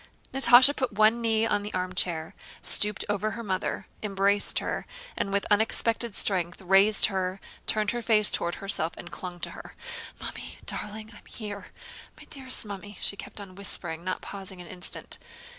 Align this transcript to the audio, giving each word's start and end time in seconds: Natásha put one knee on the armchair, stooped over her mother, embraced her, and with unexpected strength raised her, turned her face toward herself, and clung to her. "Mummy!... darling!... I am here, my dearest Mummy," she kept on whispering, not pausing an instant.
Natásha 0.33 0.75
put 0.75 0.93
one 0.93 1.21
knee 1.21 1.45
on 1.45 1.61
the 1.61 1.71
armchair, 1.75 2.33
stooped 2.63 3.05
over 3.07 3.29
her 3.37 3.43
mother, 3.43 3.85
embraced 4.01 4.57
her, 4.57 4.87
and 5.15 5.31
with 5.31 5.45
unexpected 5.51 6.15
strength 6.15 6.59
raised 6.59 7.05
her, 7.05 7.39
turned 7.67 7.91
her 7.91 8.01
face 8.01 8.31
toward 8.31 8.55
herself, 8.55 8.93
and 8.97 9.11
clung 9.11 9.39
to 9.41 9.51
her. 9.51 9.75
"Mummy!... 10.19 10.57
darling!... 10.65 11.11
I 11.13 11.19
am 11.19 11.25
here, 11.27 11.67
my 12.17 12.23
dearest 12.31 12.65
Mummy," 12.65 12.97
she 12.99 13.15
kept 13.15 13.39
on 13.39 13.53
whispering, 13.53 14.03
not 14.03 14.23
pausing 14.23 14.59
an 14.59 14.65
instant. 14.65 15.19